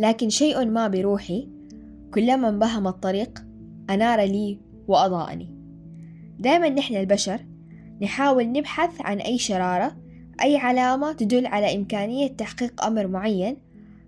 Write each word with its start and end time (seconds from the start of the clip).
لكن 0.00 0.28
شيء 0.28 0.64
ما 0.64 0.88
بروحي 0.88 1.48
كلما 2.14 2.48
انبهم 2.48 2.86
الطريق 2.88 3.44
أنار 3.90 4.20
لي 4.20 4.58
وأضاءني. 4.88 5.50
دائما 6.38 6.68
نحن 6.68 6.96
البشر 6.96 7.40
نحاول 8.02 8.52
نبحث 8.52 9.00
عن 9.00 9.18
أي 9.18 9.38
شرارة 9.38 9.96
أي 10.42 10.56
علامة 10.56 11.12
تدل 11.12 11.46
على 11.46 11.76
إمكانية 11.76 12.28
تحقيق 12.28 12.84
أمر 12.84 13.06
معين 13.06 13.56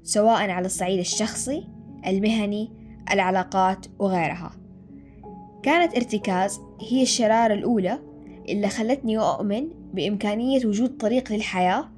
سواء 0.02 0.50
على 0.50 0.66
الصعيد 0.66 0.98
الشخصي 0.98 1.68
المهني 2.06 2.70
العلاقات 3.12 3.86
وغيرها. 3.98 4.52
كانت 5.62 5.96
ارتكاز 5.96 6.60
هي 6.90 7.02
الشرارة 7.02 7.54
الأولى 7.54 7.98
اللي 8.48 8.68
خلتني 8.68 9.18
أؤمن 9.18 9.68
بإمكانية 9.94 10.66
وجود 10.66 10.96
طريق 10.96 11.32
للحياة 11.32 11.88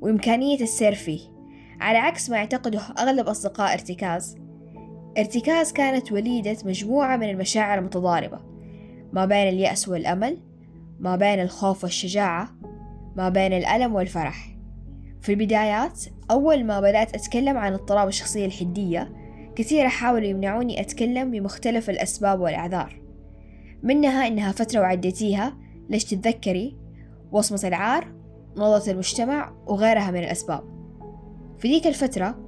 وإمكانية 0.00 0.60
السير 0.60 0.94
فيه. 0.94 1.39
على 1.80 1.98
عكس 1.98 2.30
ما 2.30 2.36
يعتقده 2.36 2.80
أغلب 2.98 3.28
أصدقاء 3.28 3.72
إرتكاز. 3.72 4.36
إرتكاز 5.18 5.72
كانت 5.72 6.12
وليدة 6.12 6.56
مجموعة 6.64 7.16
من 7.16 7.30
المشاعر 7.30 7.78
المتضاربة. 7.78 8.38
ما 9.12 9.24
بين 9.24 9.48
اليأس 9.48 9.88
والأمل 9.88 10.38
ما 11.00 11.16
بين 11.16 11.40
الخوف 11.40 11.84
والشجاعة 11.84 12.48
ما 13.16 13.28
بين 13.28 13.52
الألم 13.52 13.94
والفرح. 13.94 14.56
في 15.20 15.32
البدايات 15.32 16.04
أول 16.30 16.64
ما 16.64 16.80
بدأت 16.80 17.14
أتكلم 17.14 17.56
عن 17.56 17.72
اضطراب 17.72 18.08
الشخصية 18.08 18.46
الحدية 18.46 19.12
كثير 19.56 19.88
حاولوا 19.88 20.28
يمنعوني 20.28 20.80
أتكلم 20.80 21.30
بمختلف 21.30 21.90
الأسباب 21.90 22.40
والأعذار. 22.40 23.00
منها 23.82 24.26
إنها 24.26 24.52
فترة 24.52 24.80
وعديتيها 24.80 25.56
ليش 25.88 26.04
تتذكري؟ 26.04 26.76
وصمة 27.32 27.68
العار 27.68 28.12
نظرة 28.56 28.92
المجتمع 28.92 29.52
وغيرها 29.66 30.10
من 30.10 30.20
الأسباب. 30.20 30.79
في 31.60 31.68
ذيك 31.68 31.86
الفترة 31.86 32.38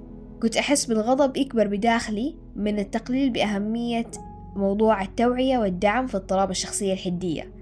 كنت 0.42 0.56
أحس 0.56 0.86
بالغضب 0.86 1.36
يكبر 1.36 1.66
بداخلي 1.66 2.36
من 2.56 2.78
التقليل 2.78 3.30
بأهمية 3.30 4.10
موضوع 4.56 5.02
التوعية 5.02 5.58
والدعم 5.58 6.06
في 6.06 6.16
اضطراب 6.16 6.50
الشخصية 6.50 6.92
الحدية. 6.92 7.52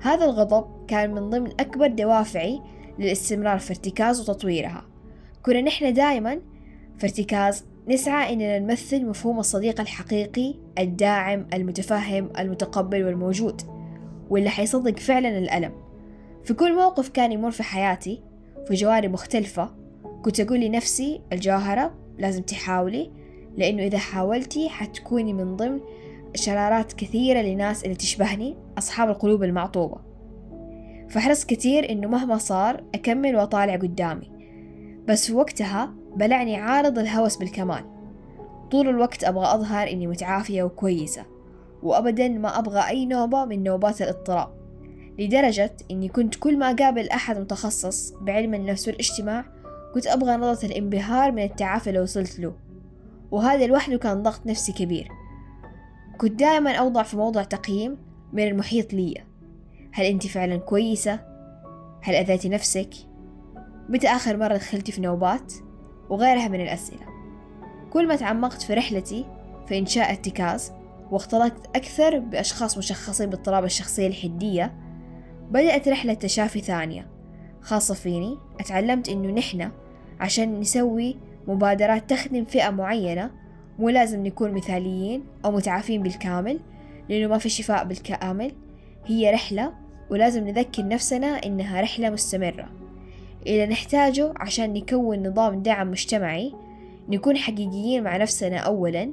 هذا 0.00 0.24
الغضب 0.24 0.86
كان 0.86 1.14
من 1.14 1.30
ضمن 1.30 1.50
أكبر 1.60 1.86
دوافعي 1.86 2.60
للاستمرار 2.98 3.58
في 3.58 3.70
ارتكاز 3.70 4.20
وتطويرها. 4.20 4.84
كنا 5.42 5.60
نحن 5.60 5.92
دائما 5.92 6.40
في 6.98 7.06
ارتكاز 7.06 7.64
نسعى 7.88 8.32
إننا 8.32 8.58
نمثل 8.58 9.06
مفهوم 9.06 9.38
الصديق 9.38 9.80
الحقيقي 9.80 10.54
الداعم 10.78 11.46
المتفهم 11.54 12.30
المتقبل 12.38 13.04
والموجود 13.04 13.62
واللي 14.30 14.50
حيصدق 14.50 14.98
فعلا 14.98 15.38
الألم. 15.38 15.72
في 16.44 16.54
كل 16.54 16.76
موقف 16.76 17.08
كان 17.08 17.32
يمر 17.32 17.50
في 17.50 17.62
حياتي 17.62 18.22
في 18.68 18.74
جوانب 18.74 19.12
مختلفة 19.12 19.81
كنت 20.22 20.40
أقول 20.40 20.60
لنفسي 20.60 21.20
الجوهرة 21.32 21.94
لازم 22.18 22.42
تحاولي 22.42 23.10
لأنه 23.56 23.82
إذا 23.82 23.98
حاولتي 23.98 24.68
حتكوني 24.68 25.32
من 25.32 25.56
ضمن 25.56 25.80
شرارات 26.34 26.92
كثيرة 26.92 27.42
لناس 27.42 27.84
اللي 27.84 27.94
تشبهني 27.94 28.56
أصحاب 28.78 29.08
القلوب 29.08 29.42
المعطوبة. 29.42 29.96
فحرصت 31.08 31.50
كثير 31.50 31.90
إنه 31.90 32.08
مهما 32.08 32.38
صار 32.38 32.84
أكمل 32.94 33.36
وأطالع 33.36 33.76
قدامي. 33.76 34.32
بس 35.08 35.26
في 35.26 35.32
وقتها 35.32 35.94
بلعني 36.16 36.56
عارض 36.56 36.98
الهوس 36.98 37.36
بالكمال. 37.36 37.84
طول 38.70 38.88
الوقت 38.88 39.24
أبغى 39.24 39.54
أظهر 39.54 39.90
إني 39.90 40.06
متعافية 40.06 40.62
وكويسة 40.62 41.24
وأبدا 41.82 42.28
ما 42.28 42.58
أبغى 42.58 42.88
أي 42.88 43.06
نوبة 43.06 43.44
من 43.44 43.62
نوبات 43.62 44.02
الاضطراب 44.02 44.48
لدرجة 45.18 45.76
إني 45.90 46.08
كنت 46.08 46.34
كل 46.34 46.58
ما 46.58 46.70
أقابل 46.70 47.08
أحد 47.08 47.38
متخصص 47.38 48.12
بعلم 48.20 48.54
النفس 48.54 48.88
والإجتماع 48.88 49.44
كنت 49.94 50.06
أبغى 50.06 50.36
نظرة 50.36 50.66
الانبهار 50.66 51.32
من 51.32 51.42
التعافي 51.42 51.90
اللي 51.90 52.00
وصلت 52.00 52.40
له 52.40 52.54
وهذا 53.30 53.66
لوحده 53.66 53.98
كان 53.98 54.22
ضغط 54.22 54.46
نفسي 54.46 54.72
كبير 54.72 55.08
كنت 56.18 56.32
دائما 56.32 56.72
أوضع 56.72 57.02
في 57.02 57.16
موضع 57.16 57.42
تقييم 57.42 57.98
من 58.32 58.48
المحيط 58.48 58.92
لي 58.92 59.24
هل 59.92 60.04
أنت 60.04 60.26
فعلا 60.26 60.56
كويسة؟ 60.56 61.20
هل 62.02 62.14
أذيتي 62.14 62.48
نفسك؟ 62.48 62.94
متى 63.88 64.08
آخر 64.08 64.36
مرة 64.36 64.56
دخلتي 64.56 64.92
في 64.92 65.00
نوبات؟ 65.00 65.52
وغيرها 66.10 66.48
من 66.48 66.60
الأسئلة 66.60 67.06
كل 67.90 68.08
ما 68.08 68.16
تعمقت 68.16 68.62
في 68.62 68.74
رحلتي 68.74 69.26
في 69.66 69.78
إنشاء 69.78 70.10
ارتكاز 70.10 70.72
واختلطت 71.10 71.76
أكثر 71.76 72.18
بأشخاص 72.18 72.78
مشخصين 72.78 73.30
باضطراب 73.30 73.64
الشخصية 73.64 74.06
الحدية 74.06 74.74
بدأت 75.50 75.88
رحلة 75.88 76.14
تشافي 76.14 76.60
ثانية 76.60 77.10
خاصة 77.60 77.94
فيني 77.94 78.38
أتعلمت 78.60 79.08
إنه 79.08 79.30
نحن 79.30 79.70
عشان 80.22 80.60
نسوي 80.60 81.16
مبادرات 81.48 82.10
تخدم 82.10 82.44
فئة 82.44 82.70
معينة 82.70 83.30
مو 83.78 83.88
لازم 83.88 84.26
نكون 84.26 84.52
مثاليين 84.52 85.24
أو 85.44 85.50
متعافين 85.50 86.02
بالكامل 86.02 86.60
لأنه 87.08 87.26
ما 87.26 87.38
في 87.38 87.48
شفاء 87.48 87.84
بالكامل. 87.84 88.52
هي 89.06 89.30
رحلة 89.30 89.72
ولازم 90.10 90.48
نذكر 90.48 90.88
نفسنا 90.88 91.26
إنها 91.26 91.80
رحلة 91.80 92.10
مستمرة. 92.10 92.68
إذا 93.46 93.66
نحتاجه 93.66 94.32
عشان 94.36 94.72
نكون 94.72 95.28
نظام 95.28 95.62
دعم 95.62 95.90
مجتمعي 95.90 96.52
نكون 97.08 97.36
حقيقيين 97.36 98.02
مع 98.02 98.16
نفسنا 98.16 98.56
أولا. 98.56 99.12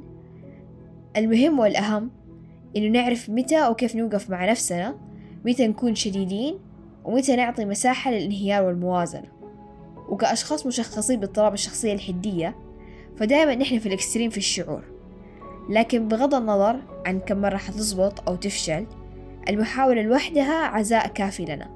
المهم 1.18 1.60
والأهم 1.60 2.12
إنه 2.78 2.88
نعرف 2.88 3.30
متى 3.30 3.68
وكيف 3.68 3.96
نوقف 3.96 4.30
مع 4.30 4.52
نفسنا 4.52 4.96
متى 5.46 5.68
نكون 5.68 5.96
شديدين 5.96 6.60
ومتى 7.06 7.36
نعطي 7.36 7.66
مساحة 7.66 8.12
للانهيار 8.12 8.64
والموازنة. 8.64 9.39
وكأشخاص 10.10 10.66
مشخصين 10.66 11.20
باضطراب 11.20 11.54
الشخصية 11.54 11.94
الحدية 11.94 12.56
فدائما 13.18 13.56
نحن 13.56 13.80
في 13.80 13.86
الإكستريم 13.86 14.30
في 14.30 14.38
الشعور. 14.38 14.84
لكن 15.70 16.08
بغض 16.08 16.36
النظر 16.36 16.80
عن 17.06 17.20
كم 17.20 17.42
مرة 17.42 17.58
حتزبط 17.58 18.30
أو 18.30 18.36
تفشل 18.36 18.86
المحاولة 19.50 20.02
لوحدها 20.02 20.66
عزاء 20.66 21.08
كافي 21.08 21.46
لنا. 21.46 21.70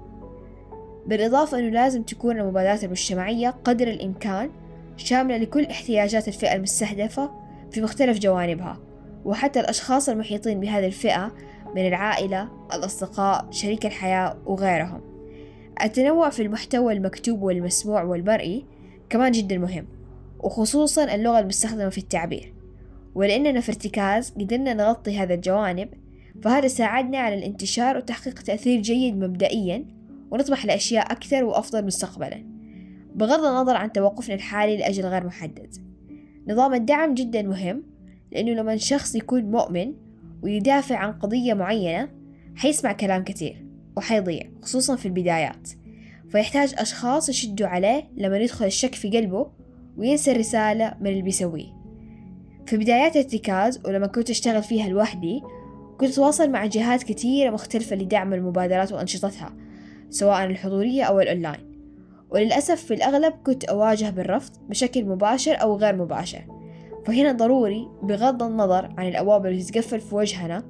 بالإضافة 1.07 1.59
أنه 1.59 1.69
لازم 1.69 2.03
تكون 2.03 2.39
المبادرات 2.39 2.83
المجتمعية 2.83 3.49
قدر 3.49 3.87
الإمكان 3.87 4.49
شاملة 4.97 5.37
لكل 5.37 5.65
احتياجات 5.65 6.27
الفئة 6.27 6.55
المستهدفة 6.55 7.31
في 7.71 7.81
مختلف 7.81 8.19
جوانبها 8.19 8.79
وحتى 9.25 9.59
الأشخاص 9.59 10.09
المحيطين 10.09 10.59
بهذه 10.59 10.85
الفئة 10.85 11.31
من 11.75 11.87
العائلة 11.87 12.49
الأصدقاء 12.73 13.47
شريك 13.51 13.85
الحياة 13.85 14.37
وغيرهم. 14.45 15.12
التنوع 15.81 16.29
في 16.29 16.41
المحتوى 16.41 16.93
المكتوب 16.93 17.41
والمسموع 17.41 18.03
والمرئي 18.03 18.65
كمان 19.09 19.31
جدا 19.31 19.57
مهم 19.57 19.87
وخصوصا 20.39 21.15
اللغة 21.15 21.39
المستخدمة 21.39 21.89
في 21.89 21.97
التعبير. 21.97 22.53
ولأننا 23.15 23.59
في 23.59 23.69
ارتكاز 23.69 24.31
قدرنا 24.31 24.73
نغطي 24.73 25.17
هذا 25.17 25.33
الجوانب 25.33 25.89
فهذا 26.43 26.67
ساعدنا 26.67 27.17
على 27.17 27.35
الانتشار 27.35 27.97
وتحقيق 27.97 28.41
تأثير 28.41 28.81
جيد 28.81 29.17
مبدئيا 29.17 29.85
ونطمح 30.31 30.65
لأشياء 30.65 31.11
أكثر 31.11 31.43
وأفضل 31.43 31.85
مستقبلا 31.85 32.43
بغض 33.15 33.45
النظر 33.45 33.75
عن 33.75 33.91
توقفنا 33.91 34.35
الحالي 34.35 34.77
لأجل 34.77 35.05
غير 35.05 35.25
محدد. 35.25 35.75
نظام 36.47 36.73
الدعم 36.73 37.13
جدا 37.13 37.41
مهم 37.41 37.83
لأنه 38.31 38.51
لما 38.51 38.77
شخص 38.77 39.15
يكون 39.15 39.51
مؤمن 39.51 39.93
ويدافع 40.43 40.97
عن 40.97 41.11
قضية 41.11 41.53
معينة 41.53 42.09
حيسمع 42.55 42.91
كلام 42.91 43.23
كتير 43.23 43.62
وحيضيع 43.97 44.41
خصوصا 44.61 44.95
في 44.95 45.05
البدايات. 45.05 45.69
فيحتاج 46.29 46.73
أشخاص 46.77 47.29
يشدوا 47.29 47.67
عليه 47.67 48.09
لما 48.17 48.37
يدخل 48.37 48.65
الشك 48.65 48.95
في 48.95 49.09
قلبه 49.09 49.47
وينسى 49.97 50.31
الرسالة 50.31 50.95
من 51.01 51.07
اللي 51.07 51.21
بيسويه. 51.21 51.83
في 52.65 52.77
بدايات 52.77 53.17
ارتكاز 53.17 53.79
ولما 53.85 54.07
كنت 54.07 54.29
أشتغل 54.29 54.63
فيها 54.63 54.89
لوحدي 54.89 55.41
كنت 55.97 56.11
أتواصل 56.11 56.49
مع 56.49 56.65
جهات 56.65 57.03
كثيرة 57.03 57.51
مختلفة 57.51 57.95
لدعم 57.95 58.33
المبادرات 58.33 58.91
وأنشطتها 58.91 59.55
سواء 60.09 60.45
الحضورية 60.45 61.03
أو 61.03 61.19
الأونلاين. 61.19 61.73
وللأسف 62.29 62.85
في 62.85 62.93
الأغلب 62.93 63.33
كنت 63.45 63.63
أواجه 63.63 64.09
بالرفض 64.09 64.51
بشكل 64.69 65.05
مباشر 65.05 65.61
أو 65.61 65.77
غير 65.77 65.95
مباشر. 65.95 66.41
فهنا 67.05 67.31
ضروري 67.31 67.87
بغض 68.03 68.43
النظر 68.43 68.93
عن 68.97 69.07
الأبواب 69.07 69.45
اللي 69.45 69.63
تتقفل 69.63 69.99
في 69.99 70.15
وجهنا 70.15 70.63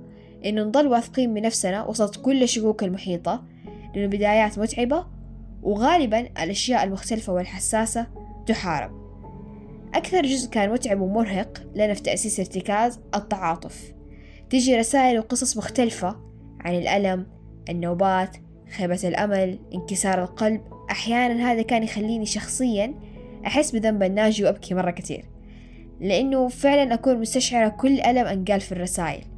إنه 0.45 0.63
نضل 0.63 0.88
واثقين 0.88 1.34
بنفسنا 1.34 1.86
وسط 1.86 2.16
كل 2.16 2.44
الشكوك 2.44 2.84
المحيطة 2.84 3.44
لأنه 3.95 4.07
بدايات 4.07 4.60
متعبة 4.60 5.06
وغالبا 5.63 6.19
الأشياء 6.19 6.84
المختلفة 6.84 7.34
والحساسة 7.34 8.07
تحارب. 8.45 8.92
أكثر 9.94 10.22
جزء 10.22 10.50
كان 10.50 10.72
متعب 10.72 11.01
ومرهق 11.01 11.63
لنا 11.75 11.94
في 11.94 12.01
تأسيس 12.01 12.40
ارتكاز 12.40 13.00
التعاطف. 13.16 13.94
تيجي 14.50 14.75
رسائل 14.75 15.19
وقصص 15.19 15.57
مختلفة 15.57 16.16
عن 16.60 16.75
الألم 16.75 17.28
النوبات 17.69 18.38
خيبة 18.78 19.00
الأمل 19.04 19.60
انكسار 19.74 20.24
القلب. 20.24 20.62
أحيانا 20.92 21.51
هذا 21.51 21.62
كان 21.62 21.84
يخليني 21.84 22.25
شخصيا 22.25 22.94
أحس 23.45 23.72
بذنب 23.72 24.04
الناجي 24.04 24.44
وأبكي 24.44 24.74
مرة 24.74 24.92
كتير 24.92 25.25
لأنه 26.01 26.48
فعلا 26.48 26.94
أكون 26.94 27.19
مستشعرة 27.19 27.68
كل 27.68 28.01
ألم 28.01 28.25
أنقال 28.25 28.62
في 28.62 28.72
الرسائل. 28.72 29.32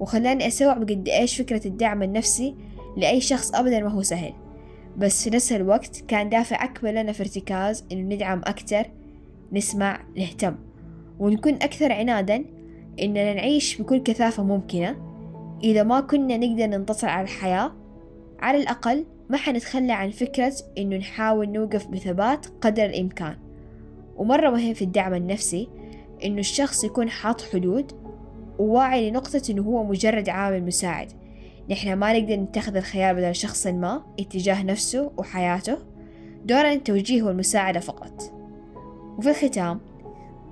وخلاني 0.00 0.46
أستوعب 0.46 0.82
قد 0.82 1.08
إيش 1.08 1.40
فكرة 1.40 1.66
الدعم 1.66 2.02
النفسي 2.02 2.54
لأي 2.96 3.20
شخص 3.20 3.54
أبدا 3.54 3.80
ما 3.80 3.88
هو 3.88 4.02
سهل. 4.02 4.32
بس 4.96 5.24
في 5.24 5.36
نفس 5.36 5.52
الوقت 5.52 6.04
كان 6.08 6.28
دافع 6.28 6.64
أكبر 6.64 6.90
لنا 6.90 7.12
في 7.12 7.22
ارتكاز 7.22 7.84
إنه 7.92 8.14
ندعم 8.14 8.40
أكتر 8.44 8.86
نسمع 9.52 10.00
نهتم. 10.16 10.56
ونكون 11.18 11.54
أكثر 11.54 11.92
عنادا 11.92 12.44
إننا 13.02 13.34
نعيش 13.34 13.82
بكل 13.82 13.98
كثافة 13.98 14.42
ممكنة. 14.42 14.96
إذا 15.64 15.82
ما 15.82 16.00
كنا 16.00 16.36
نقدر 16.36 16.66
ننتصر 16.66 17.08
على 17.08 17.24
الحياة 17.24 17.72
على 18.40 18.58
الأقل 18.58 19.04
ما 19.30 19.36
حنتخلى 19.36 19.92
عن 19.92 20.10
فكرة 20.10 20.54
إنه 20.78 20.96
نحاول 20.96 21.48
نوقف 21.48 21.86
بثبات 21.86 22.46
قدر 22.60 22.84
الإمكان. 22.84 23.36
ومرة 24.16 24.50
مهم 24.50 24.74
في 24.74 24.82
الدعم 24.82 25.14
النفسي 25.14 25.68
إنه 26.24 26.38
الشخص 26.38 26.84
يكون 26.84 27.10
حاط 27.10 27.42
حدود 27.42 27.92
وواعي 28.58 29.10
لنقطة 29.10 29.42
إنه 29.50 29.62
هو 29.62 29.84
مجرد 29.84 30.28
عامل 30.28 30.62
مساعد. 30.62 31.12
نحن 31.70 31.92
ما 31.92 32.18
نقدر 32.18 32.36
نتخذ 32.36 32.76
الخيار 32.76 33.14
بدل 33.14 33.34
شخص 33.34 33.66
ما 33.66 34.02
اتجاه 34.20 34.62
نفسه 34.62 35.12
وحياته. 35.16 35.78
دورنا 36.44 36.72
التوجيه 36.72 37.22
والمساعدة 37.22 37.80
فقط. 37.80 38.32
وفي 39.18 39.30
الختام 39.30 39.80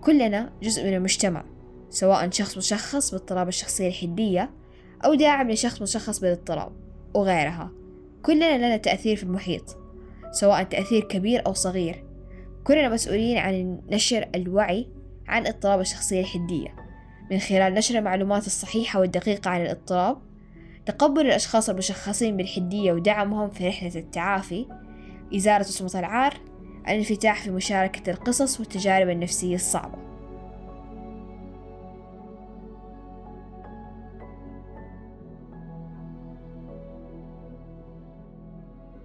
كلنا 0.01 0.53
جزء 0.63 0.85
من 0.85 0.95
المجتمع 0.95 1.45
سواء 1.91 2.31
شخص 2.31 2.57
مشخص 2.57 3.11
باضطراب 3.11 3.49
الشخصية 3.49 3.89
الحدية 3.89 4.51
أو 5.05 5.15
داعم 5.15 5.51
لشخص 5.51 5.83
مشخص 5.83 6.19
بالاضطراب 6.19 6.73
وغيرها. 7.15 7.71
كلنا 8.23 8.59
لنا 8.59 8.77
تأثير 8.77 9.17
في 9.17 9.23
المحيط 9.23 9.77
سواء 10.31 10.63
تأثير 10.63 11.05
كبير 11.05 11.47
أو 11.47 11.53
صغير. 11.53 12.05
كلنا 12.65 12.89
مسؤولين 12.89 13.39
عن 13.39 13.81
نشر 13.91 14.29
الوعي 14.35 14.89
عن 15.29 15.47
اضطراب 15.47 15.81
الشخصية 15.81 16.21
الحدية. 16.21 16.86
من 17.31 17.39
خلال 17.39 17.75
نشر 17.75 17.99
المعلومات 17.99 18.47
الصحيحة 18.47 19.01
والدقيقة 19.01 19.51
عن 19.51 19.63
الاضطراب 19.63 20.19
تقبل 20.87 21.27
الأشخاص 21.27 21.69
المشخصين 21.69 22.37
بالحدية 22.37 22.93
ودعمهم 22.93 23.51
في 23.51 23.69
رحلة 23.69 23.97
التعافي. 23.97 24.67
إزالة 25.37 25.61
وصمة 25.61 26.01
العار 26.01 26.35
الانفتاح 26.89 27.43
في 27.43 27.51
مشاركة 27.51 28.11
القصص 28.11 28.61
والتجارب 28.61 29.09
النفسية 29.09 29.55
الصعبة. 29.55 30.06